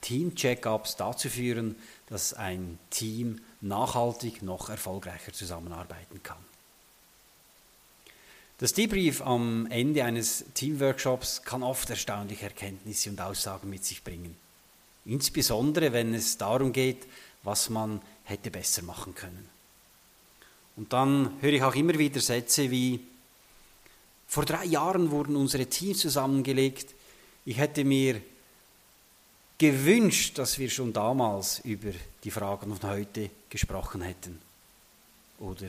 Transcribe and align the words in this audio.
Team-Check-ups 0.00 0.96
dazu 0.96 1.28
führen, 1.28 1.76
dass 2.08 2.34
ein 2.34 2.78
Team 2.90 3.40
nachhaltig 3.60 4.42
noch 4.42 4.68
erfolgreicher 4.68 5.32
zusammenarbeiten 5.32 6.22
kann. 6.22 6.38
Das 8.58 8.74
Debrief 8.74 9.22
am 9.22 9.66
Ende 9.70 10.04
eines 10.04 10.44
Teamworkshops 10.52 11.42
kann 11.44 11.62
oft 11.62 11.88
erstaunliche 11.88 12.44
Erkenntnisse 12.44 13.08
und 13.08 13.20
Aussagen 13.20 13.70
mit 13.70 13.84
sich 13.84 14.04
bringen. 14.04 14.36
Insbesondere 15.06 15.94
wenn 15.94 16.12
es 16.12 16.36
darum 16.36 16.72
geht, 16.72 17.06
was 17.42 17.70
man 17.70 18.02
hätte 18.24 18.50
besser 18.50 18.82
machen 18.82 19.14
können. 19.14 19.48
Und 20.76 20.92
dann 20.92 21.38
höre 21.40 21.54
ich 21.54 21.62
auch 21.62 21.74
immer 21.74 21.98
wieder 21.98 22.20
Sätze 22.20 22.70
wie, 22.70 23.00
vor 24.28 24.44
drei 24.44 24.64
Jahren 24.66 25.10
wurden 25.10 25.36
unsere 25.36 25.66
Teams 25.66 25.98
zusammengelegt, 25.98 26.94
ich 27.44 27.56
hätte 27.56 27.84
mir 27.84 28.20
gewünscht, 29.60 30.38
dass 30.38 30.58
wir 30.58 30.70
schon 30.70 30.94
damals 30.94 31.58
über 31.64 31.92
die 32.24 32.30
Fragen 32.30 32.74
von 32.74 32.90
heute 32.90 33.28
gesprochen 33.50 34.00
hätten. 34.00 34.40
Oder 35.38 35.68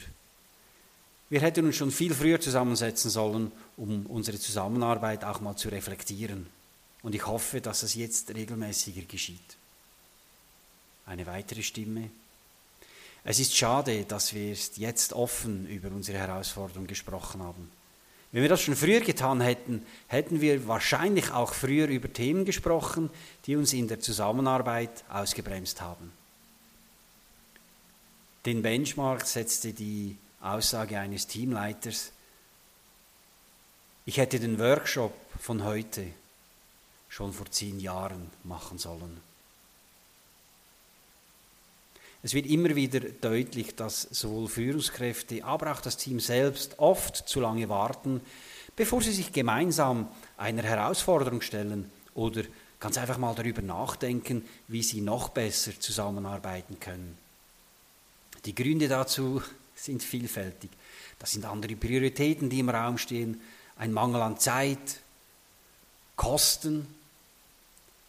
wir 1.30 1.42
hätten 1.42 1.66
uns 1.66 1.76
schon 1.76 1.92
viel 1.92 2.14
früher 2.14 2.40
zusammensetzen 2.40 3.12
sollen, 3.12 3.52
um 3.76 4.06
unsere 4.06 4.40
Zusammenarbeit 4.40 5.26
auch 5.26 5.42
mal 5.42 5.58
zu 5.58 5.68
reflektieren. 5.68 6.48
Und 7.04 7.16
ich 7.16 7.26
hoffe, 7.28 7.60
dass 7.60 7.84
es 7.84 7.96
jetzt 7.96 8.34
regelmäßiger 8.34 9.02
geschieht. 9.02 9.58
Eine 11.06 11.26
weitere 11.26 11.62
Stimme. 11.62 12.12
Es 13.26 13.40
ist 13.40 13.58
schade, 13.58 14.06
dass 14.06 14.34
wir 14.34 14.56
jetzt 14.78 15.12
offen 15.12 15.68
über 15.68 15.90
unsere 15.90 16.18
Herausforderung 16.18 16.88
gesprochen 16.88 17.44
haben. 17.44 17.70
Wenn 18.32 18.44
wir 18.44 18.50
das 18.50 18.62
schon 18.62 18.76
früher 18.76 19.02
getan 19.02 19.42
hätten, 19.42 19.86
hätten 20.08 20.40
wir 20.40 20.68
wahrscheinlich 20.68 21.32
auch 21.32 21.54
früher 21.54 21.88
über 21.88 22.12
Themen 22.12 22.46
gesprochen, 22.46 23.10
die 23.46 23.58
uns 23.58 23.74
in 23.74 23.88
der 23.88 24.00
Zusammenarbeit 24.00 25.04
ausgebremst 25.10 25.82
haben. 25.82 26.14
Den 28.46 28.62
Benchmark 28.62 29.28
setzte 29.28 29.74
die 29.74 30.18
Aussage 30.40 30.98
eines 30.98 31.28
Teamleiters, 31.28 32.12
ich 34.06 34.18
hätte 34.18 34.40
den 34.40 34.58
Workshop 34.58 35.14
von 35.40 35.64
heute 35.64 36.08
schon 37.08 37.34
vor 37.34 37.52
zehn 37.52 37.80
Jahren 37.80 38.32
machen 38.44 38.80
sollen. 38.80 39.20
Es 42.24 42.34
wird 42.34 42.46
immer 42.46 42.76
wieder 42.76 43.00
deutlich, 43.00 43.76
dass 43.76 44.04
sowohl 44.04 44.48
Führungskräfte, 44.48 45.44
aber 45.44 45.72
auch 45.72 45.82
das 45.82 45.98
Team 45.98 46.20
selbst 46.20 46.78
oft 46.78 47.16
zu 47.16 47.40
lange 47.40 47.68
warten, 47.68 48.22
bevor 48.76 49.02
sie 49.02 49.12
sich 49.12 49.34
gemeinsam 49.34 50.08
einer 50.38 50.64
Herausforderung 50.64 51.42
stellen 51.42 51.90
oder 52.14 52.44
ganz 52.80 52.98
einfach 52.98 53.18
mal 53.18 53.34
darüber 53.34 53.62
nachdenken, 53.62 54.46
wie 54.68 54.84
sie 54.84 55.02
noch 55.02 55.30
besser 55.30 55.72
zusammenarbeiten 55.80 56.80
können. 56.80 57.18
Die 58.46 58.56
Gründe 58.56 58.88
dazu 58.88 59.42
sind 59.76 60.04
vielfältig. 60.04 60.70
Das 61.18 61.32
sind 61.32 61.46
andere 61.46 61.76
Prioritäten, 61.76 62.50
die 62.50 62.60
im 62.60 62.70
Raum 62.70 62.98
stehen, 62.98 63.42
ein 63.78 63.94
Mangel 63.94 64.22
an 64.22 64.38
Zeit, 64.38 65.00
Kosten, 66.16 66.88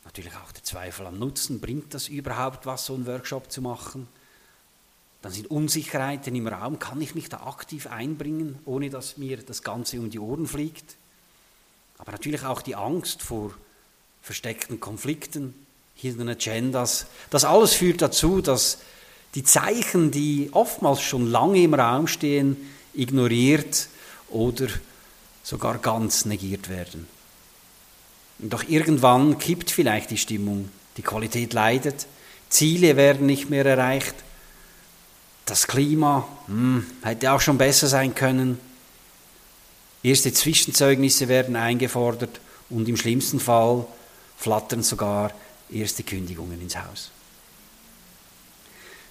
Natürlich 0.05 0.35
auch 0.35 0.53
der 0.53 0.65
Zweifel 0.65 1.07
am 1.07 1.19
Nutzen, 1.19 1.61
bringt 1.61 1.95
das 1.95 2.09
überhaupt 2.09 2.67
was, 2.67 2.87
so 2.87 2.95
einen 2.95 3.07
Workshop 3.07 3.51
zu 3.53 3.63
machen? 3.63 4.09
Dann 5.23 5.33
sind 5.33 5.51
Unsicherheiten 5.51 6.35
im 6.35 6.49
Raum, 6.49 6.81
kann 6.81 7.01
ich 7.01 7.15
mich 7.15 7.29
da 7.29 7.47
aktiv 7.47 7.87
einbringen, 7.87 8.59
ohne 8.65 8.91
dass 8.91 9.17
mir 9.17 9.37
das 9.37 9.63
Ganze 9.63 10.01
um 10.01 10.11
die 10.11 10.19
Ohren 10.19 10.47
fliegt? 10.47 10.97
Aber 11.99 12.11
natürlich 12.11 12.43
auch 12.45 12.63
die 12.63 12.75
Angst 12.75 13.23
vor 13.23 13.55
versteckten 14.21 14.81
Konflikten, 14.81 15.55
Hidden 15.95 16.29
Agendas. 16.29 17.07
Das 17.31 17.45
alles 17.45 17.75
führt 17.75 18.03
dazu, 18.03 18.41
dass 18.41 18.79
die 19.37 19.45
Zeichen, 19.45 20.11
die 20.11 20.51
oftmals 20.53 21.01
schon 21.01 21.31
lange 21.31 21.63
im 21.63 21.75
Raum 21.75 22.09
stehen, 22.09 22.57
ignoriert 22.93 23.89
oder 24.29 24.67
sogar 25.45 25.79
ganz 25.79 26.25
negiert 26.25 26.69
werden. 26.69 27.07
Doch 28.39 28.65
irgendwann 28.69 29.39
kippt 29.39 29.71
vielleicht 29.71 30.11
die 30.11 30.19
Stimmung, 30.19 30.69
die 30.97 31.03
Qualität 31.03 31.53
leidet, 31.53 32.07
Ziele 32.49 32.97
werden 32.97 33.27
nicht 33.27 33.51
mehr 33.51 33.65
erreicht, 33.65 34.15
das 35.47 35.67
Klima 35.67 36.27
hm, 36.47 36.87
hätte 37.03 37.33
auch 37.33 37.41
schon 37.41 37.59
besser 37.59 37.89
sein 37.89 38.15
können, 38.15 38.59
erste 40.03 40.33
Zwischenzeugnisse 40.33 41.29
werden 41.29 41.57
eingefordert 41.57 42.41
und 42.69 42.89
im 42.89 42.97
schlimmsten 42.97 43.41
Fall 43.41 43.87
flattern 44.37 44.83
sogar 44.83 45.31
erste 45.71 46.03
Kündigungen 46.03 46.61
ins 46.61 46.77
Haus. 46.77 47.11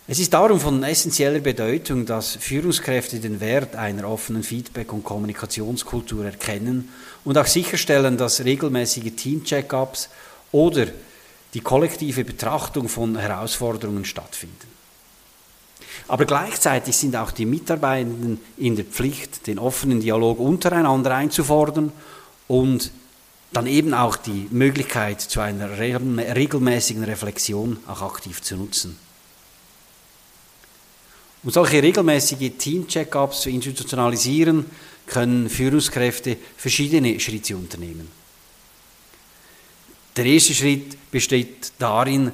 Es 0.07 0.19
ist 0.19 0.34
darum 0.34 0.59
von 0.59 0.84
essentieller 0.84 1.39
Bedeutung, 1.39 2.06
dass 2.06 2.35
Führungskräfte 2.35 3.19
den 3.19 3.39
Wert 3.39 3.75
einer 3.75 4.09
offenen 4.09 4.44
Feedback- 4.44 4.91
und 4.94 5.03
Kommunikationskultur 5.03 6.25
erkennen 6.25 6.89
und 7.23 7.38
auch 7.38 7.45
sicherstellen, 7.45 8.17
dass 8.17 8.44
regelmäßige 8.44 9.16
Team-Check-ups 9.16 10.09
oder 10.51 10.88
die 11.53 11.61
kollektive 11.61 12.25
Betrachtung 12.25 12.90
von 12.90 13.16
Herausforderungen 13.16 14.03
stattfinden. 14.03 14.72
Aber 16.07 16.25
gleichzeitig 16.25 16.95
sind 16.97 17.16
auch 17.16 17.31
die 17.31 17.45
Mitarbeitenden 17.45 18.40
in 18.57 18.75
der 18.75 18.85
Pflicht, 18.85 19.45
den 19.47 19.59
offenen 19.59 20.00
Dialog 20.00 20.40
untereinander 20.40 21.16
einzufordern 21.16 21.91
und 22.47 22.91
dann 23.53 23.67
eben 23.67 23.94
auch 23.94 24.16
die 24.16 24.47
Möglichkeit 24.50 25.22
zu 25.22 25.41
einer 25.41 25.78
regelmäßigen 25.78 27.03
Reflexion 27.03 27.78
auch 27.88 28.01
aktiv 28.01 28.41
zu 28.41 28.56
nutzen. 28.56 28.97
Um 31.44 31.50
solche 31.50 31.81
regelmäßige 31.81 32.52
Team-Check-ups 32.57 33.41
zu 33.41 33.50
institutionalisieren, 33.50 34.66
können 35.07 35.50
Führungskräfte 35.50 36.38
verschiedene 36.56 37.19
Schritte 37.19 37.57
unternehmen. 37.57 38.07
Der 40.16 40.25
erste 40.25 40.53
Schritt 40.53 41.12
besteht 41.12 41.74
darin, 41.79 42.31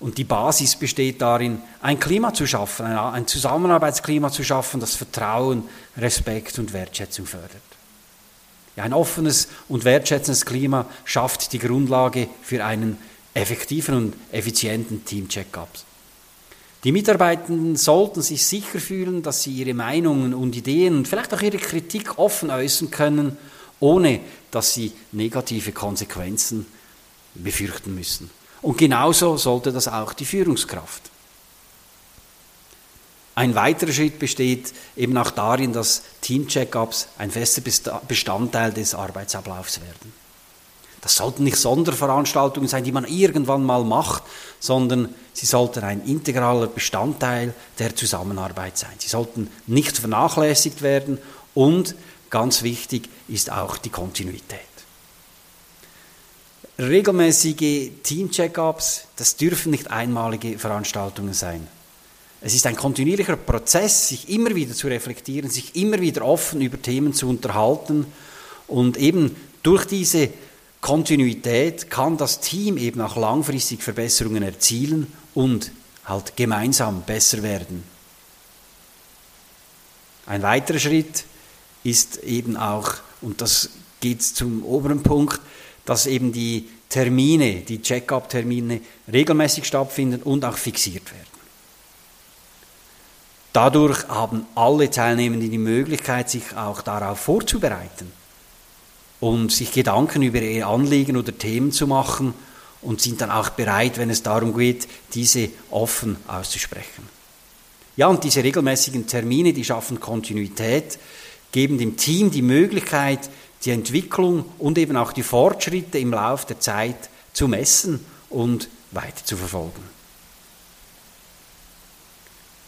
und 0.00 0.16
die 0.16 0.24
Basis 0.24 0.76
besteht 0.76 1.20
darin, 1.20 1.60
ein 1.82 2.00
Klima 2.00 2.32
zu 2.32 2.46
schaffen, 2.46 2.86
ein 2.86 3.26
Zusammenarbeitsklima 3.26 4.30
zu 4.30 4.42
schaffen, 4.42 4.80
das 4.80 4.94
Vertrauen, 4.94 5.64
Respekt 5.96 6.58
und 6.58 6.72
Wertschätzung 6.72 7.26
fördert. 7.26 7.50
Ja, 8.76 8.84
ein 8.84 8.94
offenes 8.94 9.48
und 9.68 9.84
wertschätzendes 9.84 10.46
Klima 10.46 10.86
schafft 11.04 11.52
die 11.52 11.58
Grundlage 11.58 12.28
für 12.42 12.64
einen 12.64 12.96
effektiven 13.34 13.94
und 13.94 14.14
effizienten 14.32 15.04
Team-Check-up. 15.04 15.68
Die 16.84 16.92
Mitarbeitenden 16.92 17.76
sollten 17.76 18.22
sich 18.22 18.46
sicher 18.46 18.80
fühlen, 18.80 19.22
dass 19.22 19.42
sie 19.42 19.52
ihre 19.52 19.74
Meinungen 19.74 20.32
und 20.32 20.56
Ideen 20.56 20.96
und 20.96 21.08
vielleicht 21.08 21.34
auch 21.34 21.42
ihre 21.42 21.58
Kritik 21.58 22.18
offen 22.18 22.50
äußern 22.50 22.90
können, 22.90 23.36
ohne 23.80 24.20
dass 24.50 24.74
sie 24.74 24.92
negative 25.12 25.72
Konsequenzen 25.72 26.66
befürchten 27.34 27.94
müssen. 27.94 28.30
Und 28.62 28.78
genauso 28.78 29.36
sollte 29.36 29.72
das 29.72 29.88
auch 29.88 30.14
die 30.14 30.24
Führungskraft. 30.24 31.10
Ein 33.34 33.54
weiterer 33.54 33.92
Schritt 33.92 34.18
besteht 34.18 34.72
eben 34.96 35.16
auch 35.16 35.30
darin, 35.30 35.72
dass 35.72 36.02
Team-Check-ups 36.20 37.08
ein 37.16 37.30
fester 37.30 37.62
Bestandteil 38.06 38.72
des 38.72 38.94
Arbeitsablaufs 38.94 39.80
werden. 39.80 40.12
Das 41.00 41.16
sollten 41.16 41.44
nicht 41.44 41.56
Sonderveranstaltungen 41.56 42.68
sein, 42.68 42.84
die 42.84 42.92
man 42.92 43.04
irgendwann 43.04 43.64
mal 43.64 43.84
macht, 43.84 44.22
sondern 44.58 45.14
sie 45.32 45.46
sollten 45.46 45.82
ein 45.82 46.04
integraler 46.04 46.66
Bestandteil 46.66 47.54
der 47.78 47.96
Zusammenarbeit 47.96 48.76
sein. 48.76 48.92
Sie 48.98 49.08
sollten 49.08 49.48
nicht 49.66 49.96
vernachlässigt 49.96 50.82
werden 50.82 51.18
und 51.54 51.94
ganz 52.28 52.62
wichtig 52.62 53.08
ist 53.28 53.50
auch 53.50 53.78
die 53.78 53.88
Kontinuität. 53.88 54.60
Regelmäßige 56.78 57.90
Team-Check-ups, 58.02 59.04
das 59.16 59.36
dürfen 59.36 59.70
nicht 59.70 59.90
einmalige 59.90 60.58
Veranstaltungen 60.58 61.34
sein. 61.34 61.66
Es 62.42 62.54
ist 62.54 62.66
ein 62.66 62.76
kontinuierlicher 62.76 63.36
Prozess, 63.36 64.08
sich 64.08 64.30
immer 64.30 64.54
wieder 64.54 64.72
zu 64.74 64.86
reflektieren, 64.86 65.50
sich 65.50 65.76
immer 65.76 66.00
wieder 66.00 66.24
offen 66.24 66.62
über 66.62 66.80
Themen 66.80 67.12
zu 67.12 67.28
unterhalten 67.28 68.06
und 68.66 68.96
eben 68.96 69.36
durch 69.62 69.84
diese 69.84 70.30
Kontinuität 70.80 71.90
kann 71.90 72.16
das 72.16 72.40
Team 72.40 72.76
eben 72.78 73.00
auch 73.00 73.16
langfristig 73.16 73.82
Verbesserungen 73.82 74.42
erzielen 74.42 75.12
und 75.34 75.72
halt 76.04 76.36
gemeinsam 76.36 77.02
besser 77.02 77.42
werden. 77.42 77.84
Ein 80.26 80.42
weiterer 80.42 80.78
Schritt 80.78 81.24
ist 81.84 82.18
eben 82.18 82.56
auch, 82.56 82.94
und 83.20 83.40
das 83.40 83.70
geht 84.00 84.22
zum 84.22 84.64
oberen 84.64 85.02
Punkt, 85.02 85.40
dass 85.84 86.06
eben 86.06 86.32
die 86.32 86.68
Termine, 86.88 87.60
die 87.60 87.82
Check-up-Termine 87.82 88.80
regelmäßig 89.12 89.66
stattfinden 89.66 90.22
und 90.22 90.44
auch 90.44 90.56
fixiert 90.56 91.10
werden. 91.12 91.26
Dadurch 93.52 94.08
haben 94.08 94.46
alle 94.54 94.90
Teilnehmenden 94.90 95.50
die 95.50 95.58
Möglichkeit, 95.58 96.30
sich 96.30 96.56
auch 96.56 96.82
darauf 96.82 97.18
vorzubereiten 97.18 98.19
und 99.20 99.52
sich 99.52 99.72
Gedanken 99.72 100.22
über 100.22 100.40
ihre 100.40 100.66
Anliegen 100.66 101.16
oder 101.16 101.36
Themen 101.36 101.72
zu 101.72 101.86
machen 101.86 102.34
und 102.82 103.00
sind 103.00 103.20
dann 103.20 103.30
auch 103.30 103.50
bereit, 103.50 103.98
wenn 103.98 104.10
es 104.10 104.22
darum 104.22 104.56
geht, 104.56 104.88
diese 105.12 105.50
offen 105.70 106.16
auszusprechen. 106.26 107.08
Ja, 107.96 108.06
und 108.06 108.24
diese 108.24 108.42
regelmäßigen 108.42 109.06
Termine, 109.06 109.52
die 109.52 109.64
schaffen 109.64 110.00
Kontinuität, 110.00 110.98
geben 111.52 111.76
dem 111.76 111.96
Team 111.96 112.30
die 112.30 112.42
Möglichkeit, 112.42 113.28
die 113.64 113.72
Entwicklung 113.72 114.46
und 114.58 114.78
eben 114.78 114.96
auch 114.96 115.12
die 115.12 115.22
Fortschritte 115.22 115.98
im 115.98 116.12
Laufe 116.12 116.46
der 116.46 116.60
Zeit 116.60 117.10
zu 117.32 117.46
messen 117.48 118.04
und 118.30 118.68
weiter 118.92 119.24
zu 119.24 119.36
verfolgen. 119.36 119.82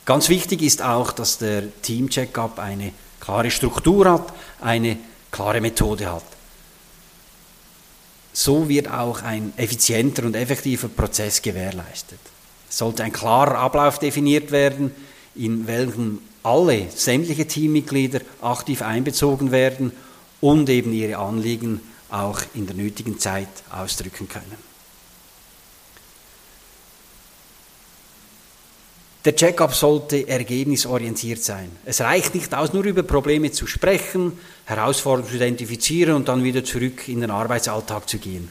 Ganz 0.05 0.29
wichtig 0.29 0.63
ist 0.63 0.83
auch, 0.83 1.13
dass 1.13 1.39
der 1.39 1.81
Team-Checkup 1.81 2.59
eine 2.59 2.93
klare 3.21 3.51
Struktur 3.51 4.11
hat, 4.11 4.33
eine 4.61 4.99
klare 5.31 5.61
Methode 5.61 6.13
hat. 6.13 6.25
So 8.33 8.69
wird 8.69 8.91
auch 8.91 9.23
ein 9.23 9.53
effizienter 9.57 10.25
und 10.25 10.35
effektiver 10.35 10.89
Prozess 10.89 11.43
gewährleistet. 11.43 12.19
Es 12.69 12.79
sollte 12.79 13.05
ein 13.05 13.13
klarer 13.13 13.59
Ablauf 13.59 13.99
definiert 13.99 14.51
werden, 14.51 14.91
in 15.35 15.67
welchem 15.67 16.21
alle 16.43 16.91
sämtliche 16.91 17.47
Teammitglieder 17.47 18.21
aktiv 18.41 18.83
einbezogen 18.83 19.53
werden 19.53 19.93
und 20.41 20.69
eben 20.69 20.93
ihre 20.93 21.19
Anliegen 21.19 21.81
auch 22.11 22.41
in 22.55 22.67
der 22.67 22.77
nötigen 22.77 23.19
Zeit 23.19 23.49
ausdrücken 23.71 24.29
können. 24.29 24.72
Der 29.25 29.37
Check-up 29.37 29.73
sollte 29.73 30.27
ergebnisorientiert 30.27 31.43
sein. 31.45 31.71
Es 31.85 32.01
reicht 32.01 32.35
nicht 32.35 32.53
aus, 32.55 32.73
nur 32.73 32.85
über 32.85 33.05
Probleme 33.05 33.53
zu 33.53 33.69
sprechen, 33.69 34.33
Herausforderungen 34.65 35.31
zu 35.31 35.37
identifizieren 35.37 36.17
und 36.17 36.29
dann 36.29 36.43
wieder 36.43 36.65
zurück 36.65 37.07
in 37.07 37.21
den 37.21 37.31
Arbeitsalltag 37.31 38.09
zu 38.09 38.19
gehen. 38.19 38.49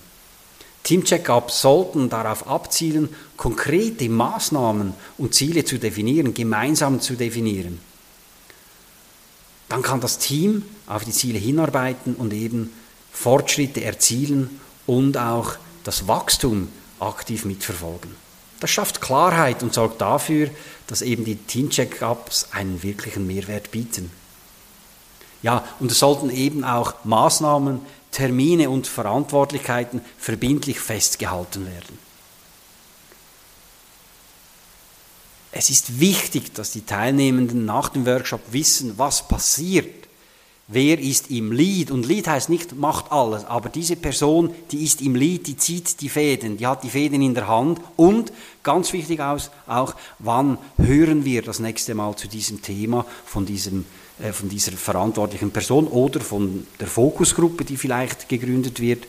Team-Check-ups 0.83 1.61
sollten 1.61 2.09
darauf 2.09 2.47
abzielen, 2.47 3.09
konkrete 3.35 4.07
Maßnahmen 4.07 4.93
und 5.17 5.33
Ziele 5.33 5.65
zu 5.65 5.77
definieren, 5.77 6.33
gemeinsam 6.33 7.01
zu 7.01 7.15
definieren. 7.15 7.79
Dann 9.67 9.81
kann 9.81 9.99
das 9.99 10.19
Team 10.19 10.63
auf 10.87 11.03
die 11.03 11.11
Ziele 11.11 11.37
hinarbeiten 11.37 12.15
und 12.15 12.33
eben 12.33 12.71
Fortschritte 13.11 13.83
erzielen 13.83 14.61
und 14.87 15.17
auch 15.17 15.55
das 15.83 16.07
Wachstum 16.07 16.69
aktiv 16.99 17.45
mitverfolgen. 17.45 18.20
Das 18.61 18.69
schafft 18.69 19.01
Klarheit 19.01 19.63
und 19.63 19.73
sorgt 19.73 19.99
dafür, 19.99 20.49
dass 20.87 21.01
eben 21.01 21.25
die 21.25 21.35
Team-Check-ups 21.35 22.49
einen 22.51 22.83
wirklichen 22.83 23.27
Mehrwert 23.27 23.71
bieten. 23.71 24.11
Ja, 25.41 25.67
und 25.79 25.91
es 25.91 25.99
sollten 25.99 26.29
eben 26.29 26.63
auch 26.63 26.93
Maßnahmen 27.03 27.81
Termine 28.11 28.69
und 28.69 28.85
Verantwortlichkeiten 28.85 30.01
verbindlich 30.17 30.79
festgehalten 30.79 31.65
werden. 31.65 31.97
Es 35.51 35.69
ist 35.71 35.99
wichtig, 35.99 36.53
dass 36.53 36.71
die 36.71 36.85
Teilnehmenden 36.85 37.65
nach 37.65 37.89
dem 37.89 38.05
Workshop 38.05 38.41
wissen, 38.51 38.97
was 38.97 39.27
passiert. 39.27 40.07
Wer 40.67 40.99
ist 40.99 41.29
im 41.31 41.51
Lead? 41.51 41.91
Und 41.91 42.05
Lead 42.05 42.27
heißt 42.27 42.49
nicht, 42.49 42.75
macht 42.75 43.11
alles, 43.11 43.43
aber 43.43 43.69
diese 43.69 43.97
Person, 43.97 44.53
die 44.71 44.85
ist 44.85 45.01
im 45.01 45.15
Lead, 45.15 45.47
die 45.47 45.57
zieht 45.57 45.99
die 45.99 46.07
Fäden, 46.07 46.57
die 46.57 46.65
hat 46.65 46.83
die 46.83 46.89
Fäden 46.89 47.21
in 47.21 47.33
der 47.33 47.47
Hand. 47.47 47.81
Und 47.97 48.31
ganz 48.63 48.93
wichtig 48.93 49.19
auch, 49.19 49.95
wann 50.19 50.57
hören 50.77 51.25
wir 51.25 51.41
das 51.41 51.59
nächste 51.59 51.93
Mal 51.93 52.15
zu 52.15 52.27
diesem 52.27 52.61
Thema 52.61 53.05
von 53.25 53.45
diesem 53.45 53.85
äh, 54.21 54.33
von 54.33 54.49
dieser 54.49 54.73
verantwortlichen 54.73 55.51
Person 55.51 55.87
oder 55.87 56.19
von 56.19 56.67
der 56.79 56.87
Fokusgruppe, 56.87 57.65
die 57.65 57.77
vielleicht 57.77 58.29
gegründet 58.29 58.79
wird, 58.79 59.07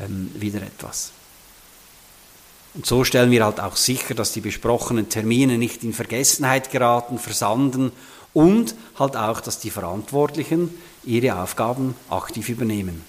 ähm, 0.00 0.30
wieder 0.34 0.62
etwas. 0.62 1.12
Und 2.74 2.86
so 2.86 3.04
stellen 3.04 3.30
wir 3.30 3.44
halt 3.44 3.60
auch 3.60 3.76
sicher, 3.76 4.14
dass 4.14 4.32
die 4.32 4.40
besprochenen 4.40 5.08
Termine 5.08 5.58
nicht 5.58 5.84
in 5.84 5.92
Vergessenheit 5.92 6.70
geraten, 6.70 7.18
versanden 7.18 7.92
und 8.34 8.74
halt 8.98 9.16
auch, 9.16 9.40
dass 9.40 9.60
die 9.60 9.70
Verantwortlichen 9.70 10.70
ihre 11.04 11.40
Aufgaben 11.40 11.94
aktiv 12.10 12.48
übernehmen. 12.48 13.02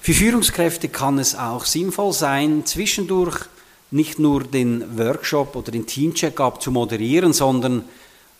Für 0.00 0.12
Führungskräfte 0.12 0.88
kann 0.88 1.18
es 1.18 1.34
auch 1.34 1.64
sinnvoll 1.64 2.12
sein, 2.12 2.66
zwischendurch 2.66 3.46
nicht 3.90 4.18
nur 4.18 4.44
den 4.44 4.98
Workshop 4.98 5.56
oder 5.56 5.72
den 5.72 5.86
Team-Check-up 5.86 6.60
zu 6.60 6.70
moderieren, 6.70 7.32
sondern 7.32 7.84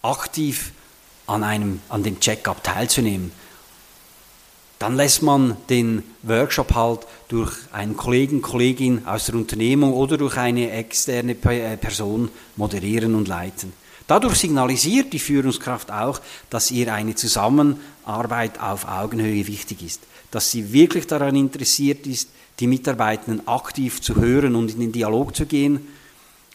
aktiv 0.02 0.72
an, 1.26 1.42
einem, 1.42 1.80
an 1.88 2.02
dem 2.02 2.20
Check-up 2.20 2.62
teilzunehmen. 2.62 3.32
Dann 4.78 4.96
lässt 4.96 5.22
man 5.22 5.56
den 5.70 6.02
Workshop 6.22 6.74
halt 6.74 7.06
durch 7.28 7.52
einen 7.72 7.96
Kollegen, 7.96 8.42
Kollegin 8.42 9.06
aus 9.06 9.26
der 9.26 9.36
Unternehmung 9.36 9.94
oder 9.94 10.18
durch 10.18 10.36
eine 10.36 10.70
externe 10.70 11.32
äh, 11.32 11.76
Person 11.76 12.28
moderieren 12.56 13.14
und 13.14 13.28
leiten. 13.28 13.72
Dadurch 14.06 14.36
signalisiert 14.36 15.12
die 15.12 15.18
Führungskraft 15.18 15.90
auch, 15.90 16.20
dass 16.50 16.70
ihr 16.70 16.92
eine 16.92 17.14
Zusammenarbeit 17.14 18.60
auf 18.60 18.86
Augenhöhe 18.86 19.46
wichtig 19.46 19.82
ist, 19.82 20.02
dass 20.30 20.50
sie 20.50 20.72
wirklich 20.72 21.06
daran 21.06 21.36
interessiert 21.36 22.06
ist, 22.06 22.28
die 22.60 22.66
Mitarbeitenden 22.66 23.48
aktiv 23.48 24.00
zu 24.00 24.16
hören 24.16 24.54
und 24.54 24.70
in 24.70 24.80
den 24.80 24.92
Dialog 24.92 25.34
zu 25.34 25.46
gehen 25.46 25.86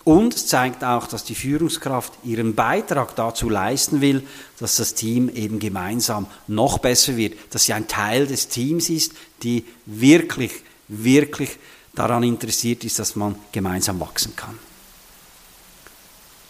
und 0.09 0.33
es 0.33 0.47
zeigt 0.47 0.83
auch, 0.83 1.07
dass 1.07 1.23
die 1.23 1.35
Führungskraft 1.35 2.13
ihren 2.23 2.55
Beitrag 2.55 3.15
dazu 3.15 3.49
leisten 3.49 4.01
will, 4.01 4.23
dass 4.57 4.77
das 4.77 4.95
Team 4.95 5.29
eben 5.29 5.59
gemeinsam 5.59 6.25
noch 6.47 6.79
besser 6.79 7.17
wird, 7.17 7.37
dass 7.51 7.65
sie 7.65 7.73
ein 7.73 7.87
Teil 7.87 8.25
des 8.25 8.47
Teams 8.47 8.89
ist, 8.89 9.13
die 9.43 9.65
wirklich, 9.85 10.51
wirklich 10.87 11.57
daran 11.93 12.23
interessiert 12.23 12.83
ist, 12.85 12.97
dass 12.97 13.15
man 13.15 13.35
gemeinsam 13.51 13.99
wachsen 13.99 14.35
kann. 14.35 14.57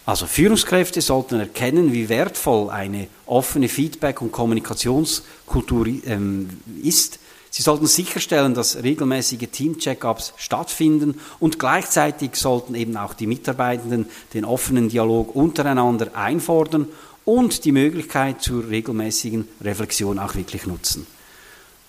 Also 0.06 0.26
Führungskräfte 0.26 1.00
sollten 1.00 1.38
erkennen, 1.38 1.92
wie 1.92 2.08
wertvoll 2.08 2.70
eine 2.70 3.08
offene 3.26 3.68
Feedback- 3.68 4.22
und 4.22 4.32
Kommunikationskultur 4.32 5.86
ähm, 6.06 6.48
ist 6.82 7.20
Sie 7.52 7.62
sollten 7.62 7.88
sicherstellen, 7.88 8.54
dass 8.54 8.82
regelmäßige 8.82 9.48
Team-Check-ups 9.50 10.34
stattfinden 10.36 11.20
und 11.40 11.58
gleichzeitig 11.58 12.36
sollten 12.36 12.76
eben 12.76 12.96
auch 12.96 13.12
die 13.12 13.26
Mitarbeitenden 13.26 14.06
den 14.34 14.44
offenen 14.44 14.88
Dialog 14.88 15.34
untereinander 15.34 16.14
einfordern 16.14 16.86
und 17.24 17.64
die 17.64 17.72
Möglichkeit 17.72 18.40
zur 18.40 18.68
regelmäßigen 18.68 19.48
Reflexion 19.60 20.20
auch 20.20 20.36
wirklich 20.36 20.66
nutzen. 20.66 21.08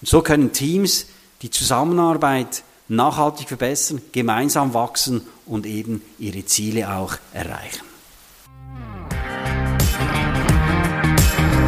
Und 0.01 0.09
so 0.09 0.23
können 0.23 0.51
Teams 0.51 1.05
die 1.43 1.51
Zusammenarbeit 1.51 2.63
nachhaltig 2.87 3.47
verbessern, 3.47 4.01
gemeinsam 4.11 4.73
wachsen 4.73 5.21
und 5.45 5.67
eben 5.67 6.01
ihre 6.17 6.43
Ziele 6.43 6.91
auch 6.91 7.17
erreichen. 7.33 7.90